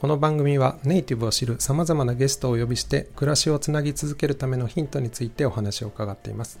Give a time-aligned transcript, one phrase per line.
[0.00, 6.58] この番組はネイティブを知る様々なゲストをお呼びして暮らしをつなぎ続けるためのヒントについてお話を伺っています。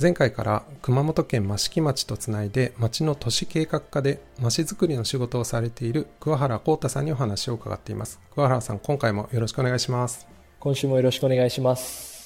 [0.00, 8.20] 前回から熊本県益城町とつないで町の都市計画課で町づくりの仕事をされている桑原浩太さんにお話を伺っています。
[8.34, 10.28] 桑原さん、今回もよろしくお願いします。
[10.60, 12.17] 今週もよろしくお願いします。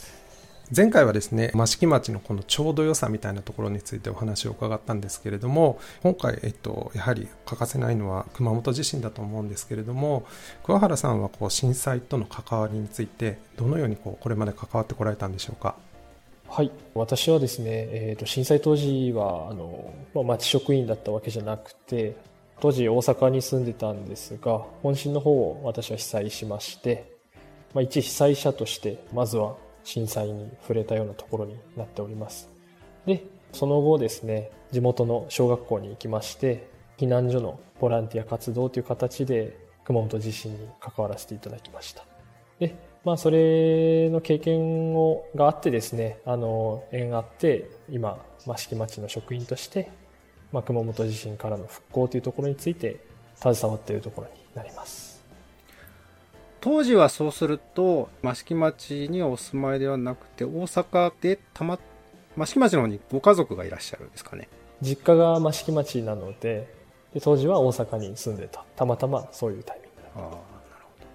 [0.74, 10.24] 前回はですね益城町のこのちょうど良さみたいなところについてお話を伺ったんですけれども今回、えっと、やはり欠かせないのは熊本地震だと思うんですけれども
[10.62, 15.74] 桑原さんはこう震災との関わりについてどのようにこうこれまで関わってこられたんでしょうか？
[16.48, 22.16] はい、私はですね、えー、と震災当時はあの、まあ、町職員だったわけじゃなくて
[22.60, 27.12] 当時大阪に住んでたんですが本震の方を私は被災しまして、
[27.74, 32.48] まあ、一被災者としてまずは震災に触れたようなところになっております
[33.06, 42.04] でその後ですね地元の小学校に行きまして避難所のボランティア活動という形で熊本地震に関わらせていただきました
[42.58, 49.90] でまあ、それの経験をがあってですね、あの、縁あって、今、益城町の職員として、
[50.52, 53.04] まあ、熊本地震からの復興というところについて
[53.36, 55.11] 携わっているところになります。
[56.62, 61.78] 当時はそうすると益城町にお住まいではなくて大阪でたま
[62.38, 64.48] 益城町の方にご家族がいらっしゃるんですかね。
[64.80, 66.72] 実家が益城町なので
[67.12, 68.64] で、当時は大阪に住んでた。
[68.76, 70.20] たまたまそういうタイミングだった。
[70.20, 70.42] ああなるほ
[71.02, 71.06] ど。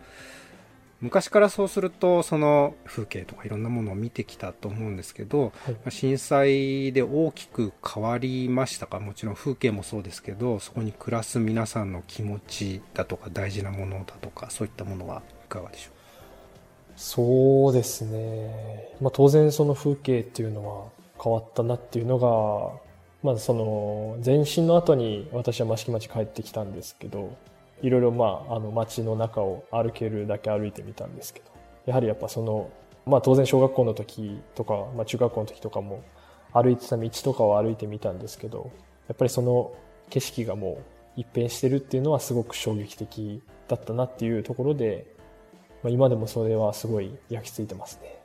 [1.00, 5.74] 昔からそうするとその風景とかいろんなものを見てきたと思うんですけど、はい。
[5.76, 9.00] まあ震災で大きく変わりましたか？
[9.00, 15.22] もちろん風景もそうですけどそこに暮らす皆さんの気持ちだとか大事なものだとかそういったものは？
[15.22, 15.94] いかがでしょう？
[16.96, 18.96] そうですね。
[19.02, 20.86] まあ当然その風景っていうのは
[21.24, 22.80] 変わったなっていうのが、
[23.24, 27.36] まあその前震の後に私は益城町帰ってきたんですけど、
[27.82, 31.46] いろいろまああの町の中を歩けるだけ歩いてみたんですけど、
[31.86, 32.70] やはりやっぱその、
[33.06, 36.04] まあ当然小学校の時とか、まあ中学校の時とかも
[36.52, 38.72] 歩いてた道とかを歩いてみたんですけど、
[39.08, 39.74] やっぱりその
[40.10, 40.80] 景色がも
[41.18, 45.16] う一変してるっていうのはすごく衝撃的だったなっていうところで、
[45.88, 48.20] まあ、今でもそれはすごい焼き付いてますね。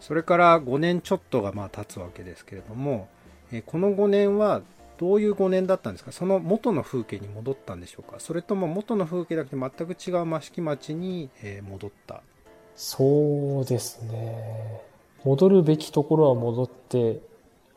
[0.00, 3.08] うそれから5年ちょっとがまあ経つわけですけれども、
[3.50, 4.62] えーこの5年は
[4.98, 6.12] どういう5年だったんですか？
[6.12, 8.20] その元の風景に戻ったんでしょうか？
[8.20, 12.22] それとも元の風景だけで全く違う益城町に、えー戻った？
[12.76, 14.82] そうですね。
[15.24, 17.20] 戻るべきところは戻って、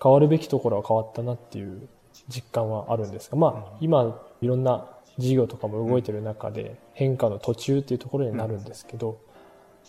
[0.01, 1.87] 変わるべきところは変わったなっていう
[2.27, 4.87] 実感はあるんですが、まあ今いろんな
[5.17, 9.17] 事業とかも動いてる中で変化の途中っていうところになるんですけど、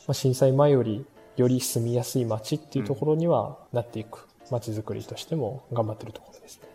[0.06, 1.05] まあ、震災前より
[1.37, 6.69] より住みやすい街っていうところにはなっていく街づくりとしても頑張ってるところですね。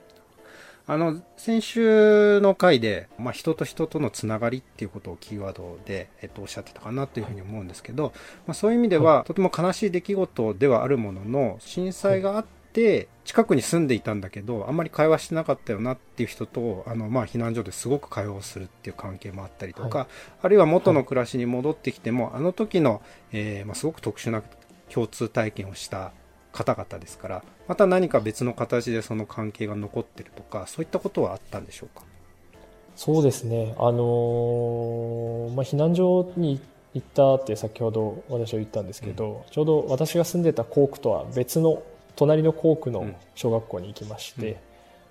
[0.85, 8.13] あの、先週の回で、まあ、人と人とのつながりっていうことをキーワードで、えっと、おっしゃってたかなというふうに思うんですけど、
[8.45, 12.45] まあ、そういう意味では、とても悲しい出来事ではあるものの、震災があっ
[12.77, 20.07] て、近くに住んでいたんだけど、あんまり会話してなかったよなっていう人と、あの、まあ、避難所ですごく会話をするっていう関係もあったりとか、は
[20.43, 23.01] あるいは元の暮らしに戻ってきても、あの時の、
[23.31, 24.43] えーまあ、すごく特殊な
[24.89, 26.11] 共通体験をした
[26.51, 32.05] 方々ですから、また何か別の形でその関係が残ってるとか、そういったことはあったんでしょうか？
[32.95, 33.75] そうですね。
[33.77, 36.61] あのーまあ、避難所に
[36.93, 41.83] 行ったって先ほど私は言ったんですけど、ちょうど私が住んでた校区とは別の
[42.17, 44.57] 隣の校区の小学校に行きまして、うん。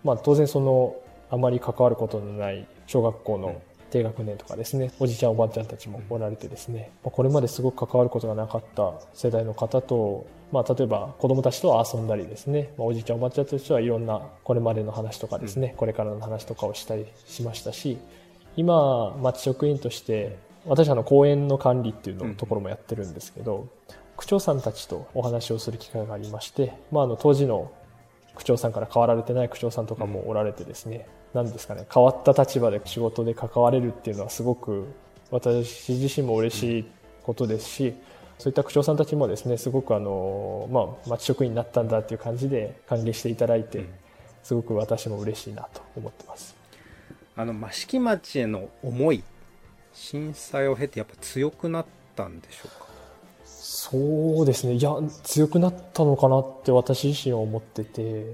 [0.05, 0.97] まあ当然その
[1.31, 3.41] あまり関わることのない小学校うん。
[3.41, 17.97] の低学年とかですね、おじちゃんおばあちゃんたちもおられてですね、まあこれまですごく関わることがなかった世代の方と、まあ例えば子供たちと遊んだりですね、まあおじいちゃんおばあちゃんたちはいろんなこれまでの話とかですね、これからの話とかをしたりしましたし、
[18.56, 20.37] 今、町職員として、
[20.67, 23.69] 私あの公園の管理っていうのところもやってるんですけど、
[24.16, 27.70] 区長さんたちとお話をする機会がありまして、まああの当時の
[28.34, 34.86] 区長さんから変わられてない区長さんとかもおられてですね、なんですかね、変わった立場で仕事で関われるっていうのはすごく
[35.30, 36.84] 私自身も嬉しい
[37.22, 37.94] ことですし、
[38.38, 43.86] そういった区長さんたちもですね、すごくあの、まあ、町職員になったんだっていう感じで歓迎していただいて、
[44.42, 46.54] すごく私も嬉しいなと思ってます。
[47.34, 49.22] あの、益城町への思い、
[49.94, 52.86] 震災を経てやっぱ強くなったんでしょうか？
[53.68, 54.74] そうですね。
[54.74, 54.92] いや、
[55.24, 58.32] 強くなったのかなって私自身は思ってて、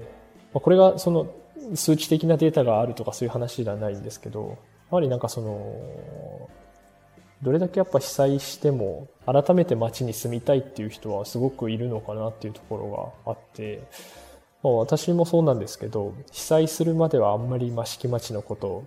[0.53, 1.25] まあ、これがその
[1.73, 4.59] 数値的なデータがあるとかそういう話ではないんですけど、
[4.91, 6.49] やはりなんかその、
[7.41, 13.81] どれだけやっぱ被災しても改めて街に住みたいっていう人はすごくいるのかなっていうところがあって、
[14.61, 18.83] まあ、私もそうなんですけど、被災するまではあんまり益城町のこと、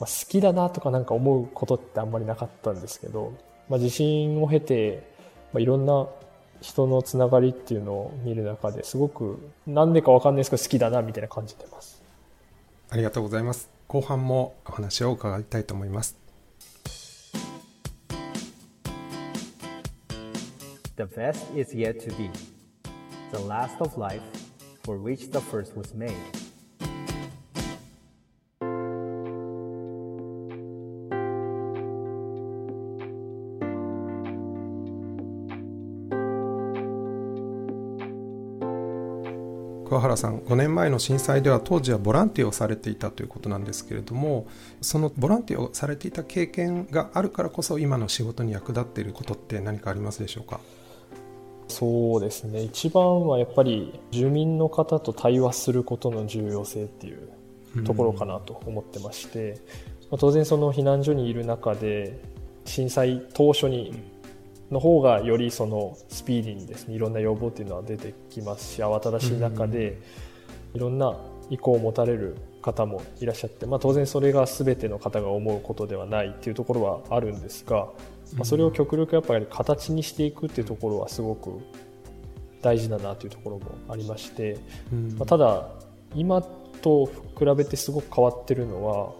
[0.00, 3.32] ま、好きだなとかなんか思うことってあんまりなかったんですけど、
[3.68, 5.11] まあ、地震を経て、
[5.52, 6.06] まあ、いろんな
[6.60, 12.02] 人のつながりっていうのを見る中ですごくなんでかわかんないですけど好きだなみたいな感じてます。
[12.90, 13.70] ありがとうございます。
[13.88, 16.16] 後半もお話を伺いたいと思います。
[39.92, 44.46] 桑原さん5年前の震災では当時はボランティアをされていたということなんですけれども
[44.80, 50.60] そのボランティアをされていた経験があるからこそ今の仕事に役立っていることって何かありますでしょうか？
[51.68, 52.62] そうですね。
[52.62, 59.60] 一番はやっぱり住民の方と対話することの重要性っていうところかなと思ってまして、
[60.10, 62.18] まあ当然その避難所にいる中で
[62.64, 63.92] 震災当初に
[64.72, 70.00] の方がよりそのスピーディーにですねいろんな要望っていうのは出てきますし慌ただしい中で
[70.74, 71.14] いろんな
[71.50, 77.88] 意向を持たれる方もいらっしゃって、まあ、当然それが全ての方が思うことではないっていうところはあるんですが、
[78.34, 81.60] まあ、それを極力やっぱり形にしていくっていうところはすごく
[82.62, 84.58] 大事だなというところもありまして、
[84.92, 85.14] うん。
[85.18, 85.68] まあ、ただ
[86.14, 87.06] 今と
[87.38, 89.12] 比べてすごく変わってるのは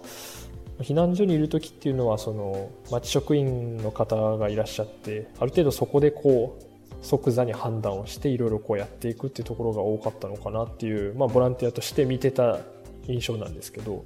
[0.81, 12.61] 避難所にいる時っていうのはその町職員の方がいらっしゃってある程度そこでこう即座に判断をしていろいろこうやっていくっていうところが多かったのかなっていう、まあ、ボランティアとして見てた
[13.07, 14.05] 印象なんですけど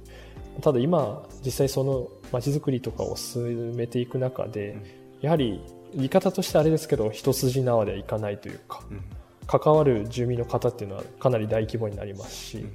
[0.61, 4.77] ただ今実際その街づくりとかを進めていく中で
[5.21, 5.61] やはり
[5.93, 9.01] 言い方としてあれですけど一筋縄ではいかないというかうん。
[9.47, 12.65] 関わる住民の方っていうのはかなり大規模になりますし、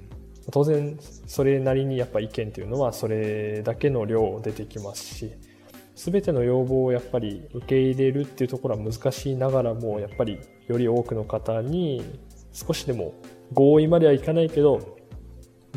[0.51, 5.33] 当然それなりにやっぱ意見っていうのはそれだけの量出てきますし
[5.95, 12.03] 全ての要望をやっぱり受け入れるっていうところは難しいながらもやっぱりより多くの方に
[12.53, 13.15] 少しでも
[13.53, 14.99] 合意まではいかないけど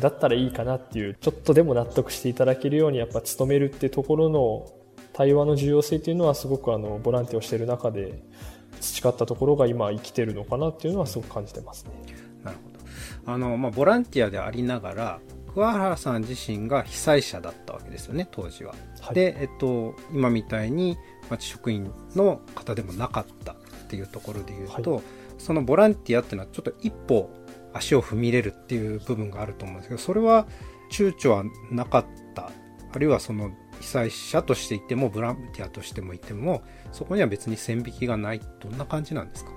[0.00, 4.66] だったらいいかなっていうちょっとでも納得していただけるようにやっぱ努めるってところの
[5.12, 8.22] 対話の重要性っていうのはすごくあのボランティアをしている中で
[8.80, 11.90] 培ったところが今生きてるのかなっていうのはすごく感じてますね。
[12.44, 12.75] なるほど。
[13.26, 15.20] あの、まあ、ボランティアでありながら、
[15.52, 18.74] 桑原さん自身が被災者だったわけですよね、当時は。
[19.00, 20.96] はいで、えっと、今みたいに
[21.30, 23.56] 町職員の方でもなかったっ
[23.88, 25.02] ていうところで言うと、は
[25.38, 27.30] そのボランティアっていうのはちょっと一歩
[27.72, 30.46] 足を踏み入れるっていう部分があると思うんですけど、それは
[30.90, 32.50] 躊躇はなかった。
[32.92, 33.50] あるいはその
[33.80, 36.62] 被災者としていても、ボランティアとしてもいても、
[36.92, 38.40] そこには別に線引きがない。
[38.60, 39.50] どんな感じなんですか？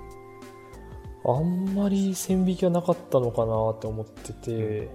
[1.24, 4.88] あんまり線引きはなかったのかなって思ってて、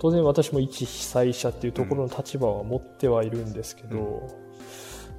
[0.00, 4.28] 当然私も一被災者っていうところの立場は持ってはいるんですけど、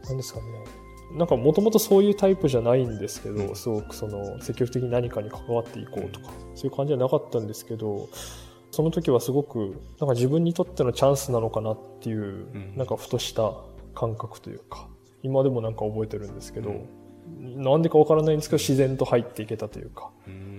[0.06, 0.45] なんですかね。
[1.18, 8.10] なんかもともとそういうタイプじゃないんですけど、すごくその積極的に何かに関わっていこうとか、そういう感じはなかったんですけど、
[8.72, 12.74] その時はすごくなんか自分にとってのチャンスなのかなっていう、ん。
[12.75, 13.53] なんかふとした
[13.96, 14.88] 感覚というか、
[15.24, 16.74] 今でもなんか覚えてるんですけど、
[17.39, 20.09] なんでかわからないんですけど自然と入っていけたというか、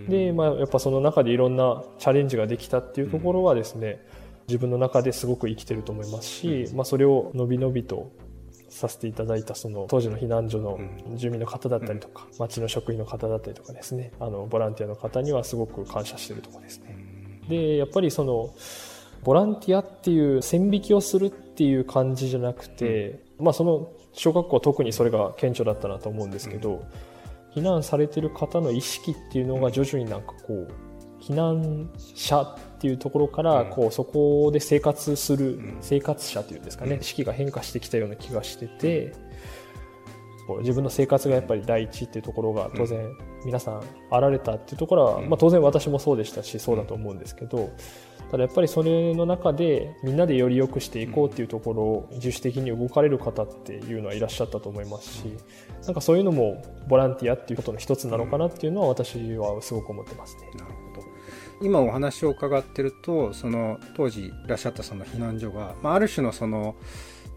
[0.08, 4.04] で、まあ、やっぱその中でいろんなチャレンジができたっていうところはですね、
[4.48, 8.10] 自分の中ですごく生きてると思いますし、まあ、それをのびのびと
[8.68, 10.78] させていただいたその当時の避難所の
[11.16, 14.12] 住民の方だったりとか、町の職員の方だったりとかですね。
[14.20, 16.96] あのボランティアの方にはすごく感謝してるところですね。
[17.48, 18.50] でやっぱりその
[19.24, 26.84] ボランティアっていう線引きをするっていう感じじゃなくて、まあその小学校は特にそれが顕著だったなと思うんですけど、
[27.54, 30.72] 避難されてる方の意識っていうのが徐々になんかこう
[31.20, 39.12] 避難者っていうところからこうそこで生活する生活者というんですかね意識が変化してきたような気がしてて
[40.46, 43.10] こう自分の生活がやっぱり第一っていうところが当然
[43.44, 47.70] 皆さんあられたっていうところはまあ当然私もそうでしたしそうだと思うんですけど
[48.30, 55.24] ただやっぱりそれの中でみんなでより良くしていこうっていうところを自主的に動かれる方っていうのはいらっしゃったと思いますし
[55.84, 60.42] なんかそういうのもボランティアっていうことの一つなのかなっていうのは私はすごく思ってますね。
[60.56, 61.06] なるほど。
[61.62, 66.76] 今お話を伺ってるとその当時いらっしゃったその避難所が、まあ、ある種のその、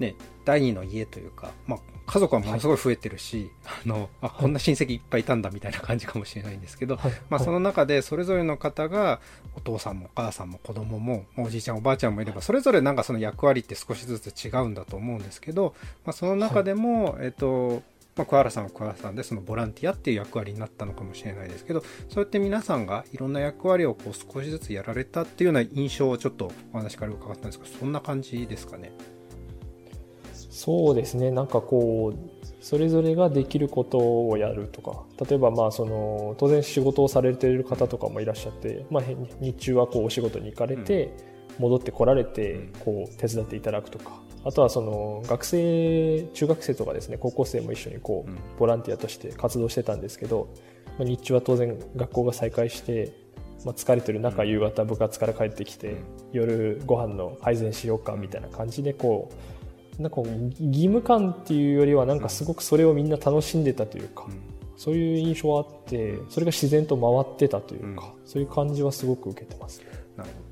[0.04, 9.22] ね、第二の家というか、まあ、家族はものすごい増えてるし、はい、あの、あ、こんな親戚いっぱいいたんだみたいな感じかもしれないんですけど、はい、まあ、その中でそれぞれの方が、
[9.56, 17.82] お父さんもお母さんも子供も、おじいちゃんおばあちゃんもいれば、それぞれなんかその役割って少しずつ違うんだと思うんですけど、まあ、その中でも、えっと、
[18.16, 28.92] まあ、桑原さんは桑原さんでそのボランティアっていう役割になったのかもしれないですけどそうやって皆さんがいろんな役割をこう少しずつやられたっていうような印象をちょっとお話から伺ったんですけどそんな感じですかね？
[30.54, 31.32] そうですね。
[31.32, 35.04] なんかこうそれぞれができることをやるとか。
[35.28, 39.04] 例えばまあその当然仕事をされている方とかもいらっしゃって、まあ、
[39.42, 41.12] 日中はこうお仕事に行かれて、
[41.58, 44.22] 戻ってこられてこう手伝っていただくとか。
[44.46, 50.50] あとはその学生中学生とかですね高校生も一緒にこうボランティアとして活動してたんですけど、
[51.00, 53.24] まあ、日中は当然学校が再開して
[53.66, 55.96] まあ、疲れてる中夕方部活から帰ってきて
[56.32, 59.53] 夜ご飯の配膳しようかみたいな感じでこう
[60.00, 60.22] なんか
[60.60, 64.42] 義務感っていうよりはなんかすごくそれをみんな楽しんでたというか、うん、
[64.76, 69.82] そういう印象はあってそれが自然と回ってたというか、うん、そういう感じはすごく受けてます、
[70.18, 70.44] なるほど。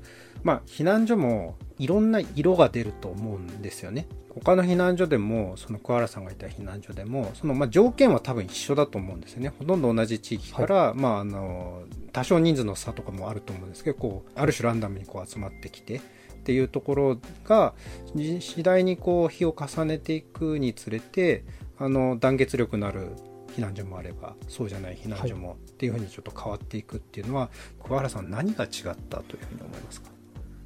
[0.44, 4.06] まあ避難所もいろんな色が出ると思うんですよね。
[4.40, 9.52] 他の避難所でもその桑原さんがいた避難所でもそのまあ条件は多分一緒だと思うんですよね。
[9.58, 11.82] ほとんど同じ地域から、はい、まああの
[12.12, 16.00] 多少人数の差とかもあると思うんですけどこうある種ランダムにこう集まってきて
[16.42, 17.72] っていうところが
[18.14, 21.44] 次第にこう日を重ねていくにつれて
[21.78, 23.10] あの団結力のある
[23.56, 27.50] 避難所もあればそうじゃない避難所もっていうふうにちょっと変わっていくっていうのは、はい、
[27.84, 28.70] 桑原さん何が違っ
[29.08, 30.10] たというふうに思いますか？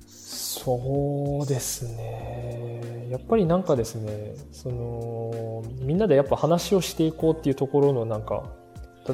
[0.08, 3.08] そうですね。
[3.10, 8.44] やっぱりなんかですねそのみんなでやっぱ話をしていこうっていうところのなんか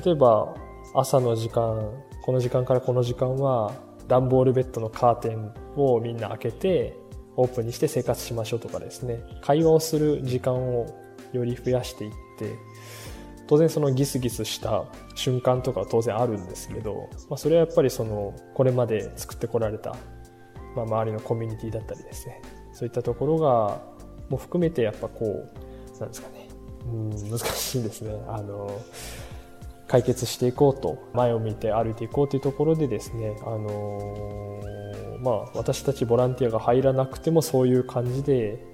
[0.05, 0.55] 例えば
[0.95, 1.91] 朝の時間
[2.25, 3.73] この時間からこの時間は
[4.13, 6.99] 段ボールベッドのカーテンをみんな開けて
[7.37, 9.25] オープンにして生活しましょうとかですね。
[9.41, 10.87] 会話をする時間を
[11.33, 12.59] より増やしていって
[13.47, 19.97] 当然そのギスギスした瞬間とかは当然あるんですけど、まあ、それはやっぱりそのこれまで作ってこられた、
[20.77, 22.43] まあ、周りのコミュニティだったりですね。
[22.75, 23.81] そういったところが
[24.29, 26.49] も含めてやっぱこうなんですかね。
[26.85, 28.15] うん難しいですね。
[28.29, 28.79] あの
[29.89, 38.65] 解決していこうと前を見て歩いていこうというところでですね、あのー、まあ、私たちボランティアが入らなくてもそういう感じで、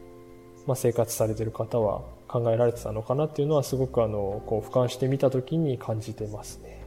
[0.67, 6.79] まあ、生活されてる方は考えられてたのかなっていうのはすごくあのこう俯瞰してみた時に感じてますね。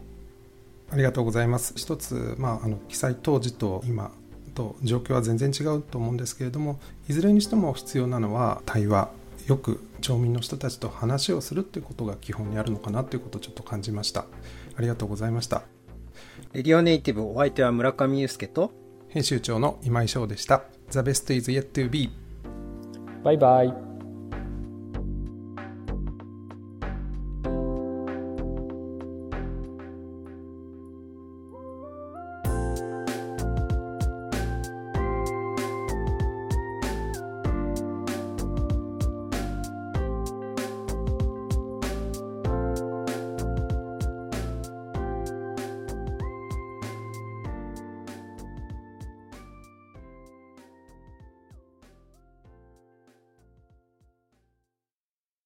[0.91, 1.73] ありがとうございます。
[1.77, 4.11] 一つ、まあ、あの記載当時と今
[4.53, 9.09] と状況は全然違うと思うんですけれどもいずれにしても必要なのは対話
[9.47, 14.25] よく町民の人たちと話をするっていうことが基本にあるのかなということをちょっと感じました。
[14.75, 15.63] ありがとうございました。
[16.53, 18.71] レディオネイティブお相手は村上祐介と
[19.09, 20.63] 編集長の今井翔でした。
[20.89, 22.11] The best is yet to be
[23.23, 23.90] バイバイ